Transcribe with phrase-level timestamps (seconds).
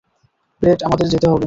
[0.61, 1.39] Red আমাদের যেতে হবে, প্লিজ।